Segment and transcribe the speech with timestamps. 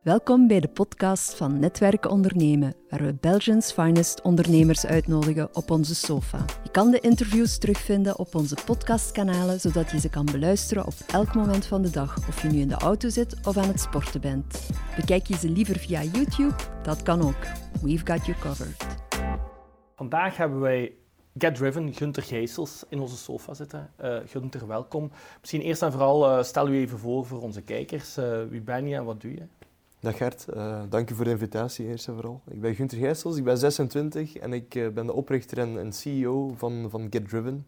[0.00, 5.94] Welkom bij de podcast van Netwerken Ondernemen, waar we Belgians finest ondernemers uitnodigen op onze
[5.94, 6.44] sofa.
[6.62, 11.34] Je kan de interviews terugvinden op onze podcastkanalen, zodat je ze kan beluisteren op elk
[11.34, 14.20] moment van de dag, of je nu in de auto zit of aan het sporten
[14.20, 14.70] bent.
[14.96, 16.54] Bekijk je ze liever via YouTube?
[16.82, 17.46] Dat kan ook.
[17.82, 18.86] We've got you covered.
[19.96, 20.92] Vandaag hebben wij
[21.38, 23.90] Get Driven, Gunter Gijsels, in onze sofa zitten.
[24.02, 25.10] Uh, Gunter, welkom.
[25.40, 28.18] Misschien eerst en vooral uh, stel u even voor voor onze kijkers.
[28.18, 29.42] Uh, wie ben je en wat doe je?
[30.02, 32.40] Dag Gert, uh, dank je voor de invitatie eerst en vooral.
[32.50, 36.54] Ik ben Gunther Gijsels, ik ben 26 en ik uh, ben de oprichter en, CEO
[36.56, 37.66] van, van Get Driven.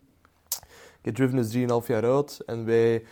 [1.02, 3.04] Get Driven is 3,5 jaar oud en wij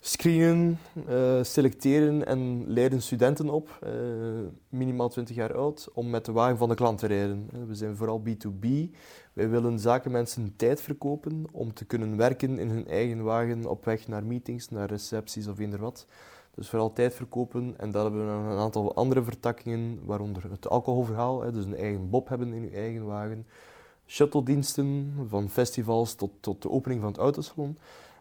[0.00, 3.86] screenen, uh, selecteren en leiden studenten op,
[4.68, 7.48] minimaal 20 jaar oud, om met de wagen van de klant te rijden.
[7.66, 8.66] We zijn vooral B2B.
[9.32, 14.08] Wij willen zakenmensen tijd verkopen om te kunnen werken in hun eigen wagen op weg
[14.08, 16.06] naar meetings, naar recepties of eender wat.
[16.56, 17.74] Dus vooral tijd verkopen.
[17.76, 22.10] En dan hebben we een aantal andere vertakkingen, waaronder het alcoholverhaal, hè, dus een eigen
[22.10, 23.46] bob hebben in je eigen wagen.
[24.06, 27.78] Shuttle-diensten, van festivals tot, tot de opening van het autosalon.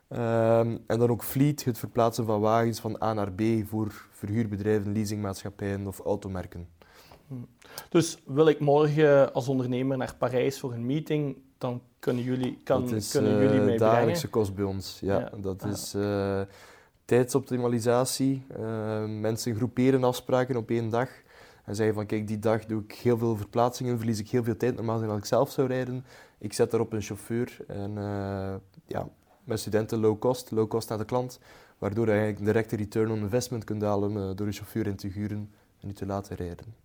[0.09, 4.91] Um, en dan ook fleet, het verplaatsen van wagens van A naar B voor verhuurbedrijven,
[4.91, 6.67] leasingmaatschappijen of automerken.
[7.28, 7.47] Hmm.
[7.89, 12.81] Dus wil ik morgen als ondernemer naar Parijs voor een meeting, dan kunnen jullie, kan,
[12.81, 15.00] dat is, kunnen jullie uh, mij dagelijkse kost bij ons.
[15.02, 15.31] Ja, ja.
[15.41, 15.72] dat ah.
[15.72, 15.95] is...
[15.95, 16.41] Uh,
[17.06, 18.45] tijdsoptimalisatie.
[18.59, 21.09] Uh, mensen groeperen afspraken op één dag
[21.66, 24.58] en zeggen van kijk, die dag doe ik heel veel verplaatsingen, verlies ik heel veel
[24.58, 26.06] tijd normaal dan ik zelf zou rijden.
[26.38, 29.09] Ik zet daarop een chauffeur en uh, ja,
[29.44, 31.39] met studenten low cost, low cost naar de klant,
[31.78, 35.08] waardoor je eigenlijk een return on investment kunt halen uh, door een chauffeur in te
[35.08, 36.84] huren en niet te laten rijden.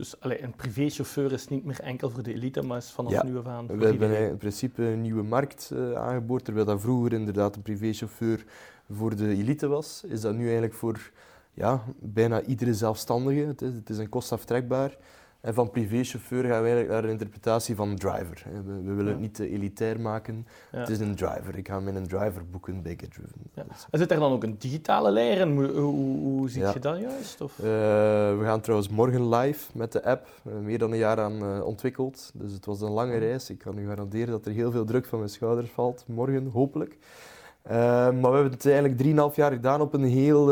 [0.00, 3.24] Dus allee, een privéchauffeur is niet meer enkel voor de elite, maar is vanaf ja,
[3.24, 7.12] nu af aan We hebben in principe een nieuwe markt uh, aangeboord, terwijl dat vroeger
[7.12, 8.44] inderdaad een privéchauffeur
[8.90, 11.10] voor de elite was, is dat nu eigenlijk voor
[11.54, 13.40] ja, bijna iedere zelfstandige.
[13.40, 14.96] Het is, het is een kostaftrekbaar.
[15.40, 18.42] En van privéchauffeur gaan we eigenlijk naar een interpretatie van driver.
[18.64, 19.10] We, we willen ja.
[19.10, 20.46] het niet te elitair maken.
[20.72, 20.78] Ja.
[20.78, 21.56] Het is een driver.
[21.56, 23.40] Ik ga met een driver boeken bij GetDriven.
[23.54, 23.64] Ja.
[23.90, 25.56] En zit er dan ook een digitale leer in?
[25.56, 27.40] Hoe, hoe, hoe zie je dat juist?
[27.40, 27.58] Of?
[27.58, 30.28] Uh, we gaan trouwens morgen live met de app.
[30.46, 32.30] Uh, meer dan een jaar aan uh, ontwikkeld.
[32.34, 33.50] Dus het was een lange reis.
[33.50, 36.04] Ik kan u garanderen dat er heel veel druk van mijn schouders valt.
[36.06, 36.98] Morgen, hopelijk.
[37.66, 37.72] Uh,
[38.10, 40.46] maar we hebben het eigenlijk 3,5 jaar gedaan op een heel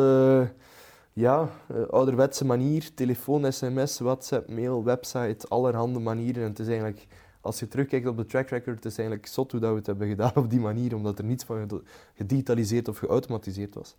[1.19, 2.95] ja, uh, ouderwetse manier.
[2.95, 6.43] Telefoon, sms, WhatsApp, mail, website, allerhande manieren.
[6.43, 7.07] En het is eigenlijk,
[7.41, 9.87] als je terugkijkt op de track record, het is eigenlijk zot hoe dat we het
[9.87, 11.83] hebben gedaan op die manier, omdat er niets van
[12.15, 13.97] gedigitaliseerd of geautomatiseerd was.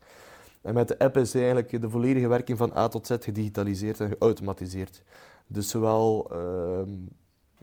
[0.61, 4.09] En met de app is eigenlijk de volledige werking van A tot Z gedigitaliseerd en
[4.09, 5.03] geautomatiseerd.
[5.47, 6.89] Dus zowel ehm,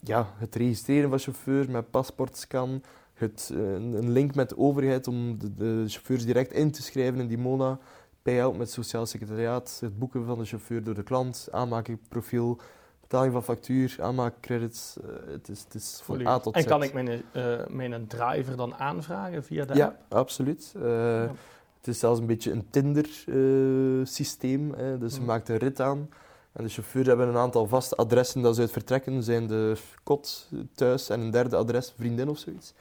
[0.02, 2.82] ja, het registreren van chauffeur met paspoortscan,
[3.14, 7.20] het, uh, een link met de overheid om de, de, chauffeurs direct in te schrijven
[7.20, 7.78] in die MONA,
[8.26, 12.58] payout met het sociaal secretariaat, het boeken van de chauffeur door de klant, aanmaken profiel,
[13.00, 14.96] betaling van factuur, aanmaken credits.
[15.00, 16.58] Uh, het, is, het is van A tot Z.
[16.58, 19.96] En kan ik mijn, uh, mijn driver dan aanvragen via de ja, app?
[20.08, 20.74] Absoluut.
[20.78, 21.30] Ja.
[21.76, 24.74] Het is zelfs een beetje een Tinder-systeem.
[24.98, 26.08] dus je maakt een rit aan.
[26.52, 29.22] En de chauffeur hebben een aantal vaste adressen dat ze uit vertrekken.
[29.22, 32.74] Zijn de kot thuis en een derde adres vriendin of zoiets.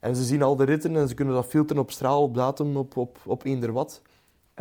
[0.00, 2.76] En ze zien al de ritten en ze kunnen dat filteren op straal, op datum,
[2.76, 4.02] op, op, op eender wat.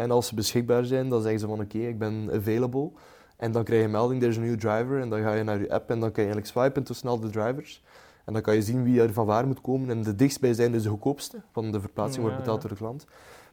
[0.01, 2.91] En als ze beschikbaar zijn, dan zeggen ze van oké, okay, ik ben available.
[3.38, 5.00] En dan krijg je een melding, er is een nieuwe driver.
[5.00, 7.19] En dan ga je naar je app en dan kan je eigenlijk swipen tussen al
[7.19, 7.84] de drivers.
[8.25, 9.90] En dan kan je zien wie er van waar moet komen.
[9.90, 13.06] En de dichtstbijzijnde is de goedkoopste van de verplaatsing, wordt betaald door de klant.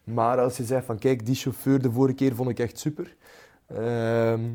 [0.05, 3.17] Maar als je zegt van kijk, die chauffeur de vorige keer vond ik echt super.
[3.73, 3.79] Uh,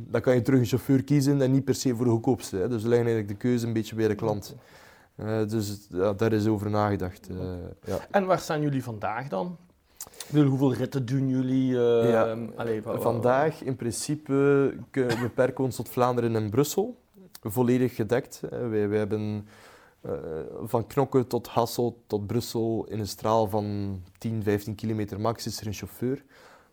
[0.08, 2.58] dan kan je terug een chauffeur kiezen en niet per se voor de goedkoopste.
[2.58, 2.68] Hè.
[2.68, 4.56] Dus we leggen eigenlijk de keuze een beetje bij de klant.
[5.16, 7.30] Uh, dus ja, daar is over nagedacht.
[7.30, 7.38] Uh,
[7.84, 7.98] ja.
[8.12, 9.58] En waar staan jullie vandaag dan?
[10.32, 11.72] Hoeveel ritten doen jullie?
[11.72, 12.38] Uh, ja,
[12.84, 14.74] vandaag in principe
[15.22, 16.98] beperken we ons tot Vlaanderen en Brussel.
[17.42, 18.42] Volledig gedekt.
[18.50, 19.48] Wij, wij hebben
[20.64, 25.60] van Knokke tot Hassel tot Brussel in een straal van 10, 15 kilometer max is
[25.60, 26.24] er een chauffeur.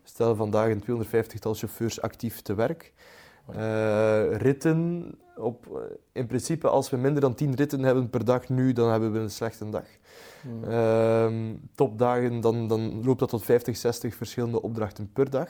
[0.01, 2.93] We stellen vandaag een 250-tal chauffeurs actief te werk.
[3.55, 8.73] Uh, ritten, op, in principe als we minder dan 10 ritten hebben per dag nu,
[8.73, 9.85] dan hebben we een slechte dag.
[10.43, 10.63] Mm.
[10.63, 15.49] Uh, topdagen, dan, dan loopt dat tot 50, 60 verschillende opdrachten per dag.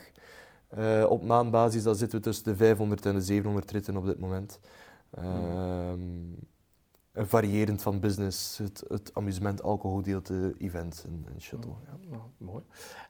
[0.78, 4.20] Uh, op maandbasis dan zitten we tussen de 500 en de 700 ritten op dit
[4.20, 4.60] moment.
[5.22, 6.36] Mm.
[7.14, 11.74] variërend van business, het, het amusement, alcoholgedeelte, events en, en shuttle.
[11.86, 12.10] Ja.
[12.10, 12.64] Nou, mooi.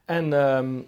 [0.06, 0.34] En...
[0.34, 0.86] Um,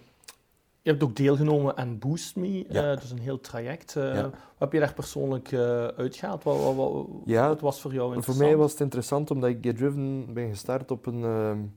[0.84, 2.92] je hebt ook deelgenomen aan Boost Me, ja.
[2.92, 3.94] uh, dus een heel traject.
[3.94, 4.22] Uh, ja.
[4.22, 6.42] Wat heb je daar persoonlijk uh, uitgehaald?
[6.42, 8.36] Wat, wat, wat, ja, wat, was voor jou interessant?
[8.36, 11.72] Voor mij was het interessant omdat ik Get Driven ben gestart op een,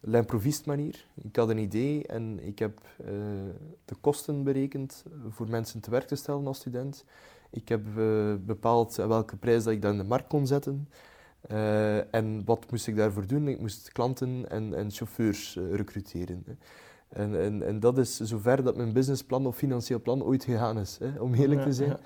[0.00, 1.04] l'improvist manier.
[1.14, 2.80] Ik had een idee en ik heb
[3.84, 7.04] de kosten berekend voor mensen te werk te stellen als student.
[7.50, 7.82] Ik heb
[8.40, 10.88] bepaald welke prijs dat ik dan in de markt kon zetten.
[12.10, 13.48] En wat moest ik daarvoor doen?
[13.48, 16.44] Ik moest klanten en, en chauffeurs recruteren.
[17.14, 20.98] En, en, en, dat is zover dat mijn businessplan of financieel plan ooit gegaan is,
[21.00, 21.88] hè, om eerlijk te zijn.
[21.88, 21.98] Ja.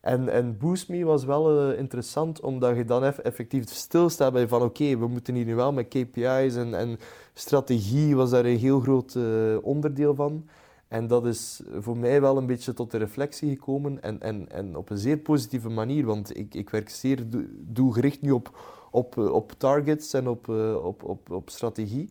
[0.00, 4.48] En, en Boost Me was wel uh, interessant, omdat je dan eff effectief stilstaat bij
[4.48, 6.98] van oké, we moeten hier nu wel met KPI's en, en
[7.34, 10.48] strategie was daar een heel groot uh, onderdeel van.
[10.88, 14.76] En dat is voor mij wel een beetje tot de reflectie gekomen en, en, en
[14.76, 18.58] op een zeer positieve manier, want ik, ik werk zeer do doelgericht nu op,
[18.90, 20.48] op, op targets en op,
[20.82, 22.08] op, op, op strategie.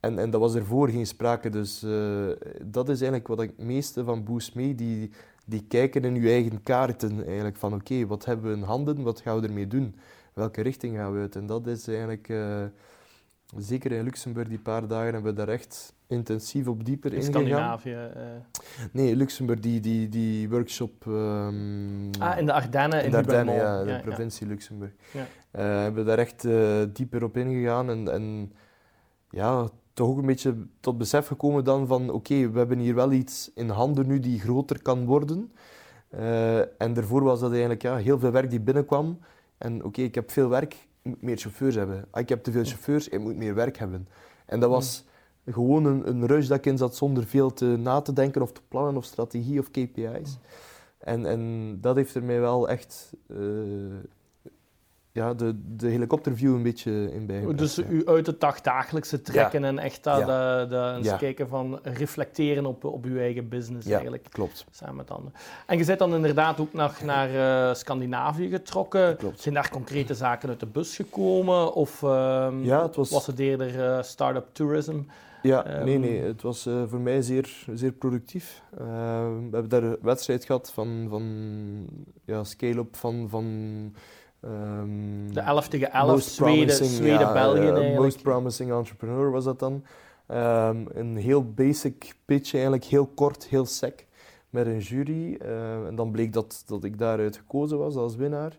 [0.00, 1.80] En, en dat was ervoor geen sprake, dus
[2.62, 5.10] dat is eigenlijk wat ik het meeste van Boost Me, die,
[5.46, 9.20] die kijken in je eigen kaarten eigenlijk van oké, wat hebben we in handen, wat
[9.20, 9.94] gaan we ermee doen,
[10.32, 11.36] welke richting gaan we uit.
[11.36, 12.62] En dat is eigenlijk, uh,
[13.56, 17.90] zeker in Luxemburg die paar dagen hebben we daar echt intensief op dieper in Scandinavië?
[17.90, 18.22] Uh...
[18.92, 21.04] Nee, Luxemburg, die, die, die workshop...
[21.06, 23.04] Um, ah, in de Ardennen?
[23.04, 24.92] In de Ardennen, ja, de provincie Luxemburg.
[25.12, 25.26] Ja.
[25.60, 26.46] Hebben we daar echt
[26.96, 28.52] dieper op ingegaan en, en
[29.30, 29.68] ja,
[30.00, 33.50] toch ook een beetje tot besef gekomen dan van oké, we hebben hier wel iets
[33.54, 35.52] in handen nu die groter kan worden.
[36.14, 39.18] Uh, en daarvoor was dat eigenlijk ja, heel veel werk die binnenkwam.
[39.58, 42.04] En oké, ik heb veel werk, ik moet meer chauffeurs hebben.
[42.10, 44.08] Ah, ik heb te veel chauffeurs, ik moet meer werk hebben.
[44.46, 45.04] En dat was
[45.46, 48.52] gewoon een, een rush dat ik in zat zonder veel te na te denken of
[48.52, 50.38] te plannen of strategie of KPI's.
[50.98, 53.38] En, en dat heeft er mij wel echt uh,
[55.12, 57.54] ja, de, de helikopterview een beetje in bij.
[57.54, 63.04] Dus u uit het dagdagelijkse trekken en echt dat, eens kijken van reflecteren op, op
[63.04, 64.26] uw eigen business eigenlijk.
[64.30, 64.66] klopt.
[64.70, 65.32] Samen met anderen.
[65.66, 69.16] En je bent dan inderdaad ook nog naar uh, Scandinavië getrokken.
[69.16, 69.40] Klopt.
[69.40, 71.74] Zijn daar concrete zaken uit de bus gekomen?
[71.74, 73.10] Of um, ja, het was...
[73.10, 75.00] was het eerder uh, start-up tourism?
[75.42, 76.20] Ja, um, nee, nee.
[76.20, 78.62] Het was uh, voor mij zeer, zeer productief.
[78.70, 81.24] we hebben daar een wedstrijd gehad van, van
[82.24, 83.28] ja, scale-up van...
[83.28, 83.94] van
[84.44, 87.98] Um, de 11 tegen 11, Zweden, Zweden ja, België eigenlijk.
[87.98, 89.84] Most Promising Entrepreneur was dat dan.
[90.28, 94.06] Um, een heel basic pitch eigenlijk, heel kort, heel sec,
[94.50, 95.38] met een jury.
[95.42, 98.58] Uh, en dan bleek dat, dat ik daaruit gekozen was als winnaar.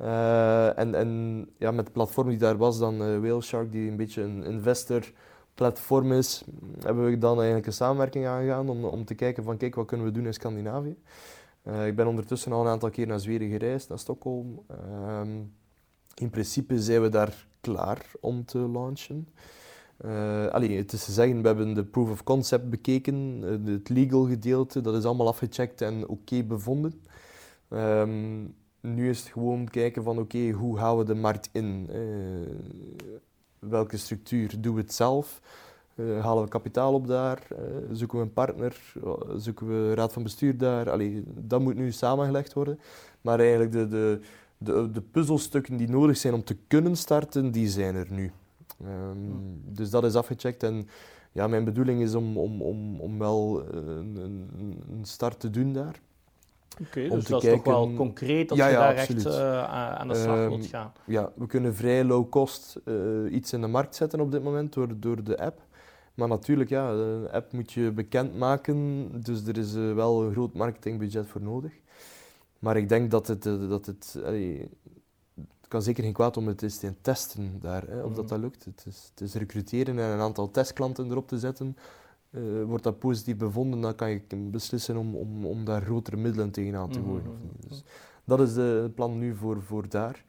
[0.00, 3.90] Uh, en en ja, met de platform die daar was, dan uh, Whale Shark, die
[3.90, 5.12] een beetje een investor
[5.54, 6.44] platform is,
[6.80, 10.06] hebben we dan eigenlijk een samenwerking aangegaan om, om te kijken van kijk, wat kunnen
[10.06, 10.96] we doen in Scandinavië.
[11.64, 14.60] Uh, ik ben ondertussen al een aantal keer naar Zweden gereisd, naar Stockholm.
[14.70, 15.20] Uh,
[16.14, 19.28] in principe zijn we daar klaar om te launchen.
[20.04, 23.88] Uh, allee, het is te zeggen, we hebben de proof of concept bekeken, uh, het
[23.88, 27.02] legal gedeelte, dat is allemaal afgecheckt en oké bevonden.
[27.70, 31.90] Um, nu is het gewoon kijken van oké, hoe gaan we de markt in?
[33.58, 35.40] welke structuur doen we het zelf?
[36.02, 37.46] Uh, halen we kapitaal op daar?
[37.52, 37.58] Uh,
[37.92, 38.76] zoeken we een partner?
[39.04, 40.90] Uh, zoeken we raad van bestuur daar?
[40.90, 42.78] Allee, dat moet nu samengelegd worden.
[43.20, 44.20] Maar eigenlijk de, de,
[44.58, 48.32] de, de puzzelstukken die nodig zijn om te kunnen starten, die zijn er nu.
[48.84, 50.88] Um, dus dat is afgecheckt en
[51.32, 54.48] ja, mijn bedoeling is om, om, om, om wel een, een,
[54.90, 56.00] een start te doen daar.
[56.80, 57.58] Oké, okay, dus dat kijken...
[57.58, 59.26] is toch wel concreet dat ja, je ja, daar absoluut.
[59.26, 59.64] echt uh,
[59.94, 60.92] aan de slag um, wilt gaan.
[61.04, 64.72] Ja, we kunnen vrij low cost uh, iets in de markt zetten op dit moment
[64.72, 65.60] door, door de app.
[66.14, 70.54] Maar natuurlijk, ja, een app moet je bekendmaken, dus er is uh, wel een groot
[70.54, 71.72] marketingbudget voor nodig.
[72.58, 74.68] Maar ik denk dat het, uh, dat het, allee,
[75.34, 78.38] het kan zeker geen kwaad om het eens te testen daar, hè, of dat dat
[78.38, 78.64] lukt.
[78.64, 81.76] Het is, het is, recruteren en een aantal testklanten erop te zetten.
[82.30, 86.50] Uh, wordt dat positief bevonden, dan kan je beslissen om, om, om daar grotere middelen
[86.50, 87.22] tegenaan te gooien.
[87.22, 87.68] Mm -hmm.
[87.68, 87.82] Dus
[88.24, 90.24] dat is het plan nu voor, voor daar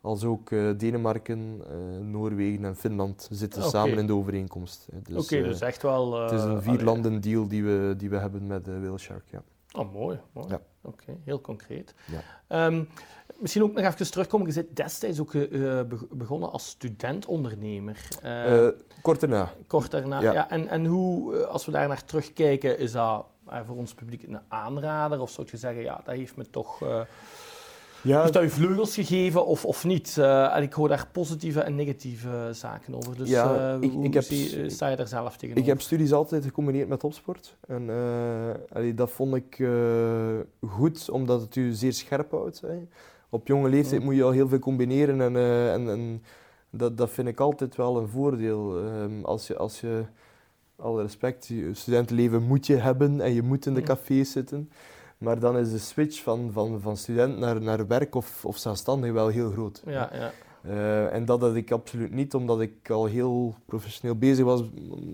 [0.00, 3.70] als ook uh, Denemarken, uh, Noorwegen en Finland zitten okay.
[3.70, 4.88] samen in de overeenkomst.
[4.92, 6.20] Dus, Oké, okay, dus echt wel...
[6.20, 9.42] het is een vier landen deal die we, die we hebben met Whale ja.
[9.72, 10.20] Oh, mooi.
[10.32, 10.48] mooi.
[10.48, 10.60] Ja.
[10.82, 11.94] Oké, okay, heel concreet.
[12.48, 12.66] Ja.
[12.66, 12.88] Um,
[13.38, 14.46] misschien ook nog even terugkomen.
[14.46, 18.08] Je bent destijds ook uh, begonnen als student-ondernemer.
[18.24, 18.68] Uh,
[19.02, 19.52] kort daarna.
[19.66, 20.32] Kort daarna, ja.
[20.32, 20.50] ja.
[20.50, 23.26] En, en hoe, als we daar naar terugkijken, is dat
[23.66, 25.20] voor ons publiek een aanrader?
[25.20, 26.82] Of zou je zeggen, ja, dat heeft me toch...
[28.02, 30.16] Ja, Heeft dat je vleugels gegeven of, of niet?
[30.18, 33.16] Uh, en ik hoor daar positieve en negatieve zaken over.
[33.16, 35.62] Dus ja, uh, ik, hoe ik heb, zie, sta je daar zelf tegenover?
[35.62, 37.56] Ik heb studies altijd gecombineerd met topsport.
[37.66, 37.90] En
[38.72, 39.68] allee, dat vond ik
[40.68, 42.60] goed, omdat het u zeer scherp houdt.
[42.60, 42.86] Hè.
[43.28, 44.06] Op jonge leeftijd mm.
[44.06, 45.36] moet je al heel veel combineren en,
[45.72, 46.22] en, en
[46.70, 48.76] dat, dat vind ik altijd wel een voordeel.
[48.76, 50.04] Um, als je, als je,
[50.76, 53.86] alle respect, je studentenleven moet je hebben en je moet in de mm.
[53.86, 54.70] cafés zitten.
[55.18, 59.12] Maar dan is de switch van, van, van student naar, naar werk of, of zelfstandig
[59.12, 59.82] wel heel groot.
[59.86, 60.32] Ja, ja.
[60.66, 64.62] Uh, en dat had ik absoluut niet, omdat ik al heel professioneel bezig was,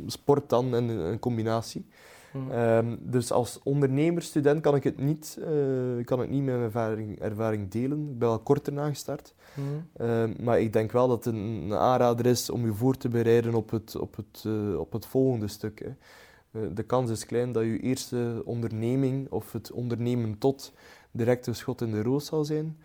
[0.07, 1.87] sport dan en een combinatie.
[2.35, 2.51] Hmm.
[2.51, 7.21] Um, dus als ondernemer, student kan ik het niet, uh, kan ik niet mijn ervaring,
[7.21, 8.09] ervaring delen.
[8.11, 9.35] Ik ben al kort erna gestart.
[9.55, 10.07] Hmm.
[10.07, 13.09] Um, maar ik denk wel dat het een, een, aanrader is om je voor te
[13.09, 15.79] bereiden op het, op het, uh, op het volgende stuk.
[15.79, 15.91] Hè.
[16.57, 20.73] Uh, de kans is klein dat je eerste onderneming of het ondernemen tot
[21.11, 22.77] direct een schot in de roos zal zijn.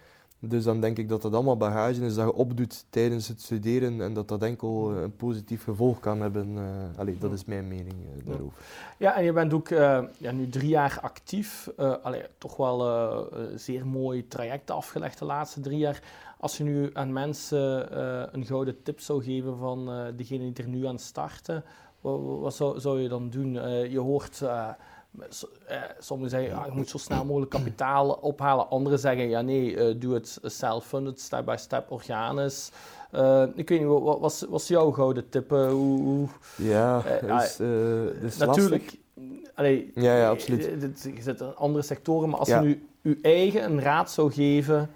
[0.42, 4.02] Dus dan denk ik dat dat allemaal bagage is dat je opdoet tijdens het studeren
[4.02, 6.48] en dat dat enkel een positief gevolg kan hebben.
[6.56, 6.64] Uh,
[6.98, 8.58] allee, dat is mijn mening uh, daarover.
[8.98, 11.70] Ja, en je bent ook uh, ja, nu drie jaar actief.
[11.78, 12.88] allee, toch wel
[13.34, 16.04] een zeer mooi traject afgelegd de laatste drie jaar.
[16.40, 17.98] Als je nu aan mensen
[18.36, 19.86] een gouden tip zou geven van
[20.16, 21.64] degene die er nu aan starten,
[22.02, 23.54] wat, wat zou, zou, je dan doen?
[23.90, 24.70] je hoort eh,
[26.00, 28.70] sommigen zeggen, ja, je moet zo snel mogelijk kapitaal ophalen.
[28.70, 32.72] Anderen zeggen, ja nee, doe het self-funded, step-by-step, organisch.
[33.16, 35.52] Uh, ik weet niet, wat was, was jouw gouden tip?
[35.52, 37.04] Uh, hoe, hoe, ja,
[38.22, 38.98] is natuurlijk.
[39.56, 40.64] Allee, ja, ja, absoluut.
[41.04, 44.90] Je zit in andere sectoren, maar als je nu je eigen een raad zou geven,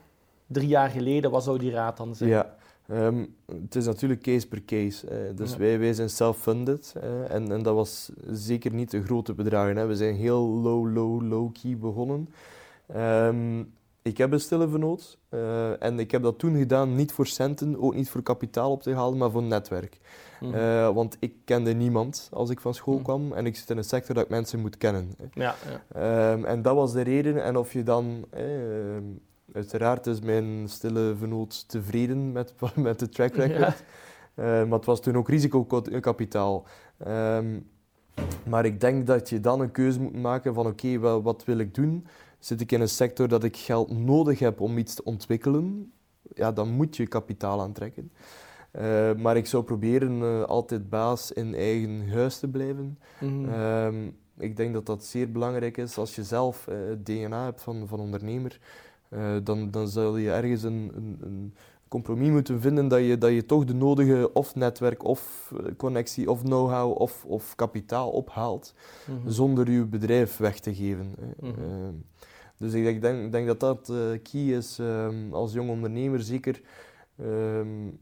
[0.47, 2.29] drie jaar geleden, wat zou die raad dan zijn?
[2.29, 2.55] Ja.
[2.91, 5.33] Um, het is natuurlijk case per case.
[5.35, 6.95] Dus wij, wij zijn self-funded
[7.29, 9.75] en, en dat was zeker niet de grote bedragen.
[9.75, 9.85] Hè.
[9.85, 12.29] We zijn heel low, low, low-key begonnen.
[12.95, 17.27] Um, ik heb een stille vernoot uh, en ik heb dat toen gedaan niet voor
[17.27, 19.99] centen, ook niet voor kapitaal op te halen, maar voor netwerk.
[20.39, 20.53] Mm.
[20.53, 23.03] Uh, want ik kende niemand als ik van school mm.
[23.03, 25.15] kwam en ik zit in een sector dat ik mensen moet kennen.
[25.33, 25.55] Ja,
[25.93, 26.31] ja.
[26.31, 27.43] Um, en dat was de reden.
[27.43, 28.25] En of je dan
[29.53, 33.83] Uiteraard is mijn stille vernoot tevreden met, met de track record.
[34.33, 36.65] Eh, maar het was toen ook risicokapitaal.
[37.07, 37.71] Um,
[38.45, 41.57] maar ik denk dat je dan een keuze moet maken van oké, okay, wat wil
[41.57, 42.07] ik doen?
[42.39, 45.91] Zit ik in een sector dat ik geld nodig heb om iets te ontwikkelen?
[46.33, 48.11] Ja, dan moet je kapitaal aantrekken.
[48.79, 52.99] Uh, maar ik zou proberen uh, altijd baas in eigen huis te blijven.
[53.19, 57.61] Mm um, ik denk dat dat zeer belangrijk is als je zelf het DNA hebt
[57.61, 58.59] van, van ondernemer.
[59.13, 61.53] Uh, dan, dan zal je ergens een, een, een,
[61.87, 66.31] compromis moeten vinden dat je, dat je toch de nodige of netwerk of eh, connectie
[66.31, 68.73] of know-how of, of kapitaal ophaalt
[69.07, 69.29] mhm.
[69.29, 71.15] zonder je bedrijf weg te geven.
[71.39, 72.03] Mm -hmm.
[72.57, 73.97] dus ik denk, denk, dat dat uh,
[74.31, 76.61] key is um, als jong ondernemer, zeker.
[77.21, 77.99] Um,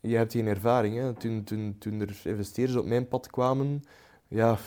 [0.00, 0.96] je hebt geen ervaring.
[0.96, 1.12] Hè.
[1.12, 3.82] Toen, toen, toen er investeerders op mijn pad kwamen,
[4.28, 4.58] ja,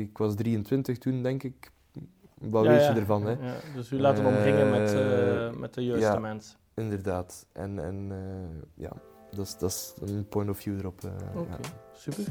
[0.00, 1.70] ik was 23 toen, denk ik,
[2.40, 3.26] wat weet je ervan?
[3.26, 3.36] Hè?
[3.74, 6.58] Dus u laten omringen met, uh, met de juiste mensen.
[6.74, 7.46] Inderdaad.
[7.52, 8.18] En, en uh,
[8.74, 8.92] ja,
[9.30, 11.00] dat is, dat is een point of view erop.
[11.04, 11.58] Oké, okay,
[11.92, 12.24] super.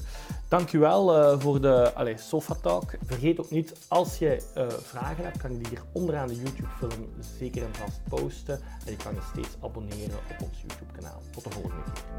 [0.47, 2.91] Dankjewel uh, voor de allez, Sofa Talk.
[3.05, 4.41] Vergeet ook niet, als je
[4.81, 8.59] vragen hebt, kan je die hier onderaan de YouTube-film zeker en vast posten.
[8.85, 11.21] En je kan je steeds abonneren op ons YouTube-kanaal.
[11.31, 12.15] Tot de volgende keer.